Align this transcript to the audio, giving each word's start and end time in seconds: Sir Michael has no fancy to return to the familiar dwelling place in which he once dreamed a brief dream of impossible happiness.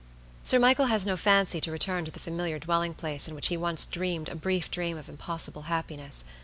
Sir 0.41 0.57
Michael 0.57 0.87
has 0.87 1.05
no 1.05 1.15
fancy 1.15 1.61
to 1.61 1.69
return 1.71 2.05
to 2.05 2.11
the 2.11 2.17
familiar 2.17 2.57
dwelling 2.57 2.95
place 2.95 3.27
in 3.27 3.35
which 3.35 3.49
he 3.49 3.55
once 3.55 3.85
dreamed 3.85 4.29
a 4.29 4.35
brief 4.35 4.71
dream 4.71 4.97
of 4.97 5.07
impossible 5.07 5.61
happiness. 5.69 6.25